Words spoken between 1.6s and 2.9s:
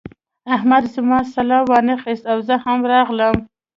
وانخيست او زه هم